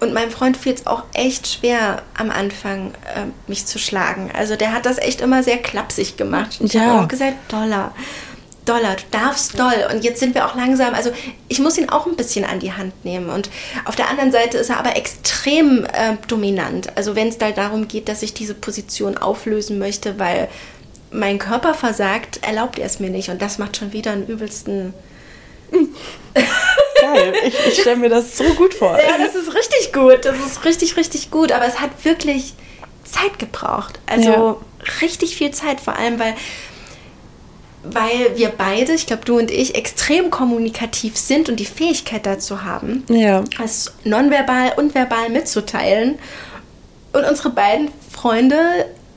[0.00, 4.30] Und meinem Freund fiel es auch echt schwer am Anfang, äh, mich zu schlagen.
[4.36, 6.56] Also der hat das echt immer sehr klapsig gemacht.
[6.60, 6.82] Und ich ja.
[6.82, 7.94] habe auch gesagt, Dollar.
[8.64, 9.88] Dollar, du darfst doll.
[9.92, 11.10] Und jetzt sind wir auch langsam, also
[11.48, 13.28] ich muss ihn auch ein bisschen an die Hand nehmen.
[13.28, 13.50] Und
[13.84, 16.96] auf der anderen Seite ist er aber extrem äh, dominant.
[16.96, 20.48] Also wenn es da darum geht, dass ich diese Position auflösen möchte, weil
[21.10, 23.28] mein Körper versagt, erlaubt er es mir nicht.
[23.28, 24.94] Und das macht schon wieder einen übelsten.
[26.34, 28.98] Geil, ich, ich stelle mir das so gut vor.
[28.98, 30.24] Ja, das ist richtig gut.
[30.24, 31.52] Das ist richtig, richtig gut.
[31.52, 32.54] Aber es hat wirklich
[33.04, 34.00] Zeit gebraucht.
[34.06, 34.56] Also ja.
[35.02, 36.34] richtig viel Zeit, vor allem, weil
[37.84, 42.64] weil wir beide, ich glaube du und ich, extrem kommunikativ sind und die Fähigkeit dazu
[42.64, 43.44] haben, ja.
[43.62, 46.18] es nonverbal und verbal mitzuteilen.
[47.12, 48.56] Und unsere beiden Freunde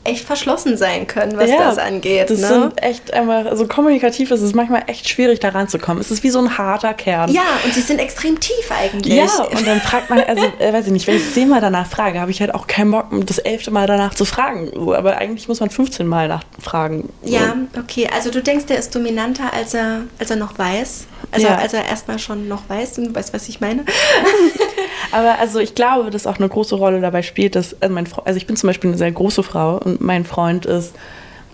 [0.07, 2.29] echt verschlossen sein können, was ja, das angeht.
[2.29, 2.47] Das ne?
[2.47, 6.01] sind echt einfach, also kommunikativ ist es manchmal echt schwierig, da ranzukommen.
[6.01, 7.31] Es ist wie so ein harter Kern.
[7.31, 9.13] Ja, und sie sind extrem tief eigentlich.
[9.13, 12.19] Ja, und dann fragt man, also äh, weiß ich nicht, wenn ich zehnmal danach frage,
[12.19, 14.71] habe ich halt auch keinen Bock, das elfte Mal danach zu fragen.
[14.93, 17.09] Aber eigentlich muss man 15 Mal nachfragen.
[17.23, 18.09] Ja, okay.
[18.13, 21.07] Also du denkst, der ist dominanter, als er, als er noch weiß.
[21.31, 21.57] Also ja.
[21.57, 23.83] als er erstmal schon noch weiß, du weißt, was ich meine.
[25.11, 28.25] Aber also ich glaube, dass auch eine große Rolle dabei spielt, dass also, mein Fre
[28.25, 30.93] also ich bin zum Beispiel eine sehr große Frau und mein Freund ist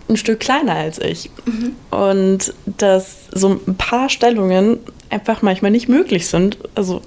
[0.10, 1.30] ein Stück kleiner als ich.
[1.46, 1.76] Mhm.
[1.92, 4.80] Und dass so ein paar Stellungen
[5.10, 6.58] einfach manchmal nicht möglich sind.
[6.76, 7.02] Also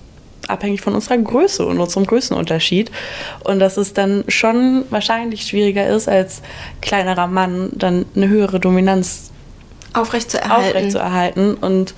[0.48, 2.90] abhängig von unserer Größe und unserem Größenunterschied.
[3.44, 6.42] Und dass es dann schon wahrscheinlich schwieriger ist, als
[6.80, 9.30] kleinerer Mann dann eine höhere Dominanz
[9.92, 10.68] aufrechtzuerhalten.
[10.68, 11.54] aufrechtzuerhalten.
[11.54, 11.94] Und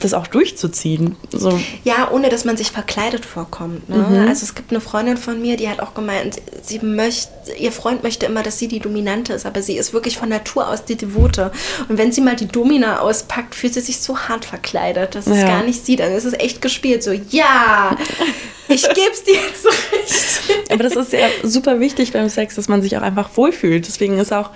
[0.00, 1.16] das auch durchzuziehen.
[1.32, 1.58] So.
[1.84, 3.88] Ja, ohne dass man sich verkleidet vorkommt.
[3.88, 3.96] Ne?
[3.96, 4.28] Mhm.
[4.28, 8.02] Also es gibt eine Freundin von mir, die hat auch gemeint, sie möchte, ihr Freund
[8.02, 10.96] möchte immer, dass sie die Dominante ist, aber sie ist wirklich von Natur aus die
[10.96, 11.50] Devote.
[11.88, 15.34] Und wenn sie mal die Domina auspackt, fühlt sie sich so hart verkleidet, dass ja.
[15.34, 16.00] es gar nicht sieht.
[16.00, 17.02] Dann ist es echt gespielt.
[17.02, 17.96] So, ja,
[18.68, 20.70] ich geb's dir jetzt recht.
[20.70, 23.86] aber das ist ja super wichtig beim Sex, dass man sich auch einfach wohlfühlt.
[23.86, 24.50] Deswegen ist auch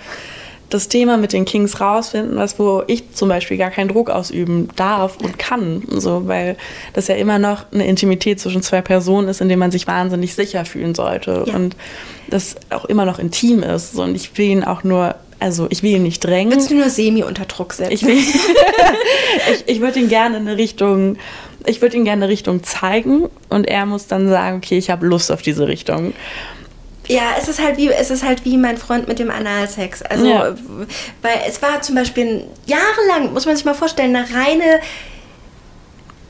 [0.73, 4.69] das Thema mit den Kings rausfinden, was wo ich zum Beispiel gar keinen Druck ausüben
[4.75, 6.57] darf und kann, so, weil
[6.93, 10.33] das ja immer noch eine Intimität zwischen zwei Personen ist, in der man sich wahnsinnig
[10.33, 11.53] sicher fühlen sollte ja.
[11.53, 11.75] und
[12.29, 13.93] das auch immer noch intim ist.
[13.93, 16.53] So, und ich will ihn auch nur also ich will ihn nicht drängen.
[16.53, 17.91] Willst du nur semi unter Druck setzen?
[17.93, 18.23] Ich, ich,
[19.65, 21.17] ich würde ihn gerne in eine Richtung,
[21.65, 25.07] ich würde ihn gerne eine Richtung zeigen und er muss dann sagen, okay, ich habe
[25.07, 26.13] Lust auf diese Richtung.
[27.11, 30.01] Ja, es ist halt wie, es ist halt wie mein Freund mit dem Analsex.
[30.01, 30.55] Also, ja.
[31.21, 34.79] weil es war zum Beispiel jahrelang, muss man sich mal vorstellen, eine reine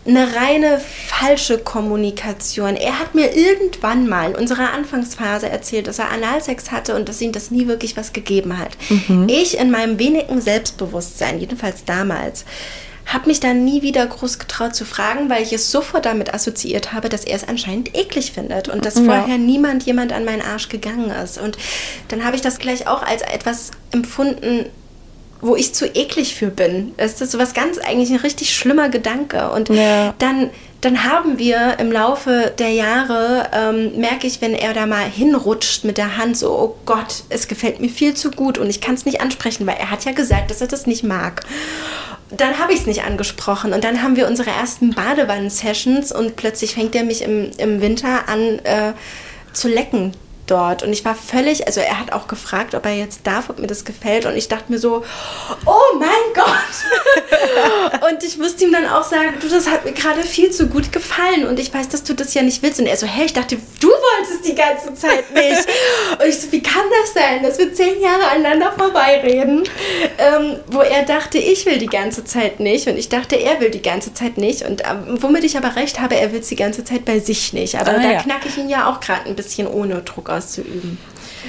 [0.04, 2.76] eine reine falsche Kommunikation.
[2.76, 7.22] Er hat mir irgendwann mal in unserer Anfangsphase erzählt, dass er Analsex hatte und dass
[7.22, 8.72] ihm das nie wirklich was gegeben hat.
[8.90, 9.28] Mhm.
[9.30, 12.46] Ich in meinem wenigen Selbstbewusstsein, jedenfalls damals,
[13.14, 16.94] habe mich dann nie wieder groß getraut zu fragen, weil ich es sofort damit assoziiert
[16.94, 19.04] habe, dass er es anscheinend eklig findet und dass ja.
[19.04, 21.38] vorher niemand jemand an meinen Arsch gegangen ist.
[21.38, 21.58] Und
[22.08, 24.66] dann habe ich das gleich auch als etwas empfunden,
[25.42, 26.94] wo ich zu eklig für bin.
[26.98, 29.50] Es ist so was ganz eigentlich ein richtig schlimmer Gedanke.
[29.52, 30.14] Und ja.
[30.20, 35.04] dann, dann haben wir im Laufe der Jahre, ähm, merke ich, wenn er da mal
[35.04, 38.82] hinrutscht mit der Hand, so, oh Gott, es gefällt mir viel zu gut und ich
[38.82, 41.44] kann es nicht ansprechen, weil er hat ja gesagt, dass er das nicht mag
[42.32, 43.74] dann habe ich es nicht angesprochen.
[43.74, 48.28] Und dann haben wir unsere ersten Badewannen-Sessions und plötzlich fängt er mich im, im Winter
[48.28, 48.94] an äh,
[49.54, 50.14] zu lecken
[50.52, 50.84] dort.
[50.84, 53.68] Und ich war völlig, also er hat auch gefragt, ob er jetzt darf, ob mir
[53.68, 54.26] das gefällt.
[54.26, 55.04] Und ich dachte mir so,
[55.66, 58.02] oh mein Gott!
[58.12, 60.92] und ich musste ihm dann auch sagen, du, das hat mir gerade viel zu gut
[60.92, 61.48] gefallen.
[61.48, 62.80] Und ich weiß, dass du das ja nicht willst.
[62.80, 65.68] Und er so, hey, ich dachte, du wolltest die ganze Zeit nicht.
[66.20, 69.64] und ich so, wie kann das sein, dass wir zehn Jahre aneinander vorbeireden?
[70.18, 72.88] Ähm, wo er dachte, ich will die ganze Zeit nicht.
[72.88, 74.64] Und ich dachte, er will die ganze Zeit nicht.
[74.64, 77.54] Und ähm, womit ich aber recht habe, er will es die ganze Zeit bei sich
[77.54, 77.80] nicht.
[77.80, 78.22] Aber ah, da ja.
[78.22, 80.98] knacke ich ihn ja auch gerade ein bisschen ohne Druck aus auszuüben.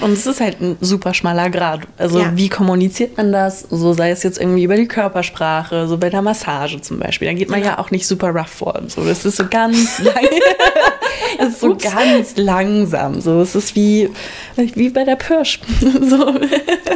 [0.00, 1.81] Und es ist halt ein super schmaler Grad.
[1.98, 2.33] Also ja.
[2.35, 3.61] wie kommuniziert man das?
[3.70, 7.28] So sei es jetzt irgendwie über die Körpersprache, so bei der Massage zum Beispiel.
[7.28, 8.81] Da geht man ja, ja auch nicht super rough vor.
[8.88, 10.14] So, das ist so ganz lang,
[11.38, 13.20] das ist so ganz langsam.
[13.20, 14.11] So, es ist wie,
[14.57, 15.61] wie bei der Pirsch.
[16.00, 16.35] so.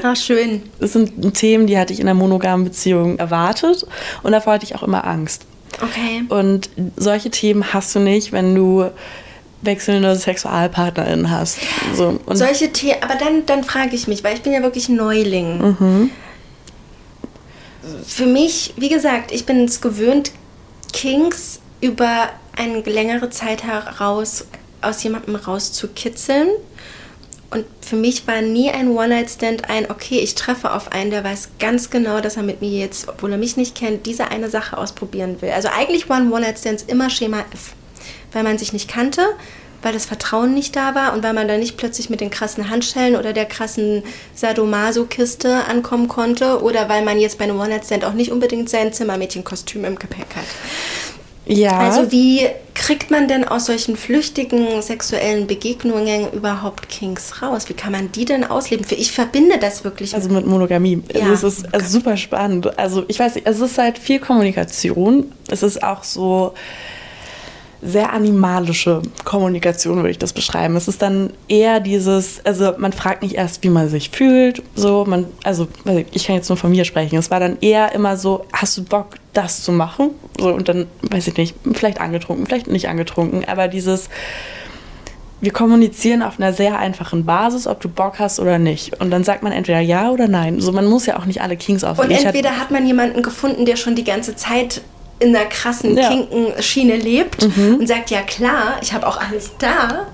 [0.03, 0.63] Ach, schön.
[0.81, 3.87] Das sind Themen, die hatte ich in einer monogamen Beziehung erwartet
[4.23, 5.47] und davor hatte ich auch immer Angst.
[5.83, 6.25] Okay.
[6.29, 8.91] Und solche Themen hast du nicht, wenn du
[9.63, 11.59] wechselnde SexualpartnerInnen hast.
[11.95, 15.59] So, Solche Themen, aber dann, dann frage ich mich, weil ich bin ja wirklich Neuling.
[15.59, 16.11] Mhm.
[18.07, 20.33] Für mich, wie gesagt, ich bin es gewöhnt,
[20.93, 24.47] Kings über eine längere Zeit heraus
[24.81, 26.49] aus jemandem rauszukitzeln.
[27.51, 31.51] Und für mich war nie ein One-Night-Stand ein, okay, ich treffe auf einen, der weiß
[31.61, 34.77] ganz genau, dass er mit mir jetzt, obwohl er mich nicht kennt, diese eine Sache
[34.77, 35.51] ausprobieren will.
[35.51, 37.75] Also eigentlich waren One-Night-Stands immer Schema F,
[38.37, 39.23] weil man sich nicht kannte,
[39.83, 42.69] weil das Vertrauen nicht da war und weil man da nicht plötzlich mit den krassen
[42.69, 44.03] Handschellen oder der krassen
[44.35, 49.87] Sadomaso-Kiste ankommen konnte oder weil man jetzt bei einem One-Night-Stand auch nicht unbedingt sein Zimmermädchenkostüm
[49.87, 50.45] im Gepäck hat.
[51.47, 57.71] ja, Also wie kriegt man denn aus solchen flüchtigen sexuellen Begegnungen überhaupt Kings raus?
[57.71, 58.85] Wie kann man die denn ausleben?
[58.91, 61.03] Ich verbinde das wirklich also mit Monogamie.
[61.15, 61.31] Ja.
[61.31, 62.79] Also es ist also super spannend.
[62.79, 65.33] Also ich weiß nicht, es ist halt viel Kommunikation.
[65.49, 66.53] Es ist auch so
[67.83, 70.77] sehr animalische Kommunikation, würde ich das beschreiben.
[70.77, 75.05] Es ist dann eher dieses, also man fragt nicht erst, wie man sich fühlt, so,
[75.07, 75.69] man, also
[76.13, 77.17] ich kann jetzt nur von mir sprechen.
[77.17, 80.11] Es war dann eher immer so, hast du Bock, das zu machen?
[80.41, 84.09] So, und dann, weiß ich nicht, vielleicht angetrunken, vielleicht nicht angetrunken, aber dieses,
[85.43, 88.99] wir kommunizieren auf einer sehr einfachen Basis, ob du Bock hast oder nicht.
[89.03, 90.61] Und dann sagt man entweder ja oder nein.
[90.61, 92.13] So, man muss ja auch nicht alle Kings Und aufnehmen.
[92.13, 94.81] Ich hatte- entweder hat man jemanden gefunden, der schon die ganze Zeit
[95.19, 96.09] in einer krassen Ja.
[96.09, 100.07] Kinkenschiene lebt und sagt, ja klar, ich habe auch alles da.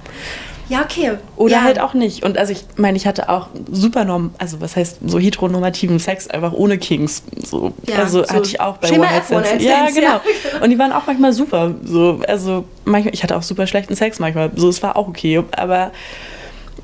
[0.68, 1.12] Ja, okay.
[1.36, 1.62] Oder ja.
[1.62, 2.24] halt auch nicht.
[2.24, 6.28] Und also ich meine, ich hatte auch super norm, also was heißt so heteronormativen Sex,
[6.28, 7.22] einfach ohne Kings.
[7.44, 7.74] So.
[7.86, 9.50] Ja, also so hatte ich auch bei Schema One Night Stands.
[9.50, 10.20] Night Ja, genau.
[10.64, 11.74] Und die waren auch manchmal super.
[11.84, 14.50] So, also manchmal, ich hatte auch super schlechten Sex manchmal.
[14.56, 15.42] So, es war auch okay.
[15.52, 15.90] Aber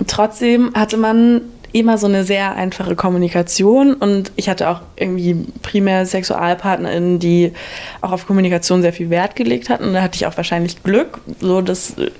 [0.07, 1.41] trotzdem hatte man
[1.79, 7.53] immer so eine sehr einfache Kommunikation und ich hatte auch irgendwie primär SexualpartnerInnen, die
[8.01, 11.21] auch auf Kommunikation sehr viel Wert gelegt hatten und da hatte ich auch wahrscheinlich Glück,
[11.41, 12.11] so dass äh,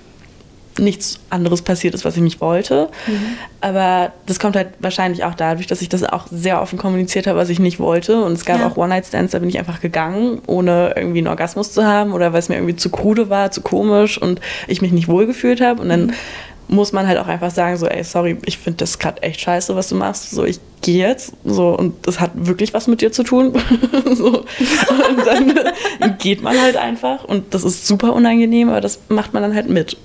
[0.81, 2.89] nichts anderes passiert ist, was ich nicht wollte.
[3.61, 7.37] Aber das kommt halt wahrscheinlich auch dadurch, dass ich das auch sehr offen kommuniziert habe,
[7.37, 8.23] was ich nicht wollte.
[8.23, 8.69] Und es gab Ja.
[8.69, 12.39] auch One-Night-Stands, da bin ich einfach gegangen, ohne irgendwie einen Orgasmus zu haben oder weil
[12.39, 15.83] es mir irgendwie zu krude war, zu komisch und ich mich nicht wohlgefühlt habe.
[15.83, 16.13] Und dann
[16.69, 19.75] muss man halt auch einfach sagen, so, ey, sorry, ich finde das gerade echt scheiße,
[19.75, 20.31] was du machst.
[20.31, 21.33] So, ich gehe jetzt.
[21.45, 23.53] So, und das hat wirklich was mit dir zu tun.
[24.15, 24.41] so.
[24.41, 27.25] Und dann geht man halt einfach.
[27.25, 29.97] Und das ist super unangenehm, aber das macht man dann halt mit.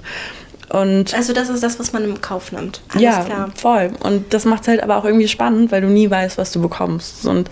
[0.70, 2.82] Und Also das ist das, was man im Kauf nimmt.
[2.90, 3.50] Alles ja, klar.
[3.56, 3.92] voll.
[4.02, 6.62] Und das macht es halt aber auch irgendwie spannend, weil du nie weißt, was du
[6.62, 7.28] bekommst.
[7.28, 7.52] Und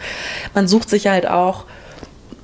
[0.55, 1.65] man sucht sich halt auch,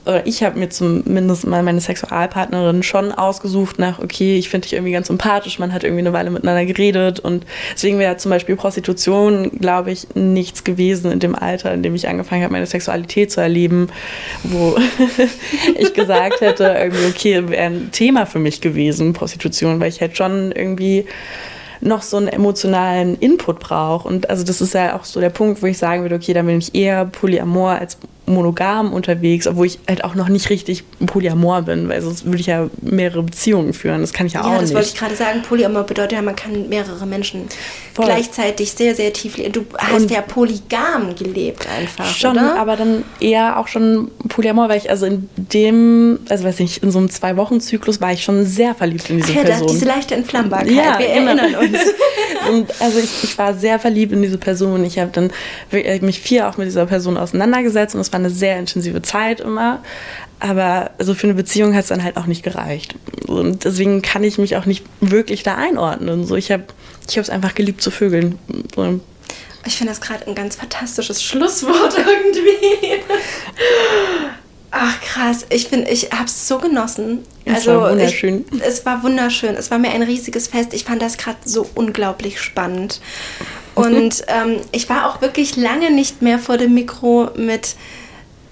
[0.07, 4.73] oder ich habe mir zumindest mal meine Sexualpartnerin schon ausgesucht nach, okay, ich finde dich
[4.73, 8.55] irgendwie ganz sympathisch, man hat irgendwie eine Weile miteinander geredet und deswegen wäre zum Beispiel
[8.55, 13.31] Prostitution, glaube ich, nichts gewesen in dem Alter, in dem ich angefangen habe, meine Sexualität
[13.31, 13.89] zu erleben,
[14.43, 14.77] wo
[15.77, 20.15] ich gesagt hätte, irgendwie, okay, wäre ein Thema für mich gewesen, Prostitution, weil ich halt
[20.15, 21.05] schon irgendwie
[21.81, 24.07] noch so einen emotionalen Input brauche.
[24.07, 26.41] Und also das ist ja auch so der Punkt, wo ich sagen würde, okay, da
[26.41, 31.61] bin ich eher polyamor als monogam unterwegs, obwohl ich halt auch noch nicht richtig polyamor
[31.63, 34.01] bin, weil sonst würde ich ja mehrere Beziehungen führen.
[34.01, 34.99] Das kann ich ja, Ja, auch das wollte ich nicht.
[35.01, 35.41] gerade sagen.
[35.47, 37.43] Polyamor bedeutet ja, man kann mehrere Menschen
[37.93, 38.05] Voll.
[38.05, 39.53] gleichzeitig sehr, sehr tief leben.
[39.53, 42.59] Du hast Und- ja polygam gelebt einfach, Schon, oder?
[42.59, 46.91] aber dann eher auch schon polyamor, weil ich also in dem, also weiß nicht, in
[46.91, 49.67] so einem zwei-Wochen-Zyklus war ich schon sehr verliebt in diese ja, Person.
[49.67, 50.71] das, diese leichte Entflammbarkeit.
[50.71, 51.31] Ja, Wir genau.
[51.37, 51.77] erinnern uns.
[52.49, 54.83] Und also ich, ich war sehr verliebt in diese Person.
[54.85, 55.31] Ich habe dann
[56.01, 59.81] mich viel auch mit dieser Person auseinandergesetzt und es war eine sehr intensive Zeit immer.
[60.39, 62.95] Aber also für eine Beziehung hat es dann halt auch nicht gereicht.
[63.25, 66.25] Und deswegen kann ich mich auch nicht wirklich da einordnen.
[66.25, 66.65] So, ich habe
[67.09, 68.37] ich es einfach geliebt zu vögeln.
[68.75, 68.99] So,
[69.65, 73.01] Ich finde das gerade ein ganz fantastisches Schlusswort irgendwie.
[74.69, 77.23] Ach krass, ich finde, ich habe es so genossen.
[77.45, 78.45] Also, Es war wunderschön.
[78.51, 79.55] Ich, es war wunderschön.
[79.55, 80.73] Es war mir ein riesiges Fest.
[80.73, 82.99] Ich fand das gerade so unglaublich spannend.
[83.73, 87.75] Und ähm, ich war auch wirklich lange nicht mehr vor dem Mikro mit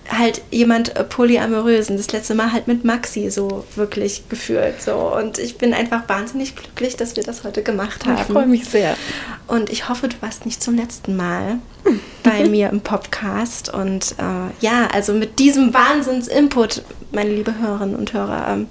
[0.10, 1.98] halt jemand äh, polyamorösen.
[1.98, 4.82] Das letzte Mal halt mit Maxi so wirklich gefühlt.
[4.82, 4.94] So.
[4.94, 8.18] Und ich bin einfach wahnsinnig glücklich, dass wir das heute gemacht haben.
[8.18, 8.96] ich freue mich sehr.
[9.48, 11.60] Und ich hoffe, du warst nicht zum letzten Mal
[12.24, 13.74] bei mir im Podcast.
[13.74, 18.68] Und äh, ja, also mit diesem Wahnsinns-Input, meine liebe Hörerinnen und Hörer, ähm,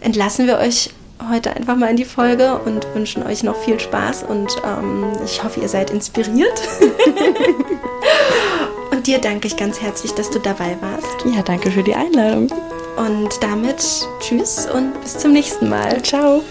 [0.00, 0.90] entlassen wir euch
[1.30, 4.24] heute einfach mal in die Folge und wünschen euch noch viel Spaß.
[4.24, 6.60] Und ähm, ich hoffe, ihr seid inspiriert.
[9.06, 11.06] und dir danke ich ganz herzlich, dass du dabei warst.
[11.32, 12.48] Ja, danke für die Einladung.
[12.96, 13.84] Und damit
[14.20, 16.02] tschüss und bis zum nächsten Mal.
[16.02, 16.42] Ciao.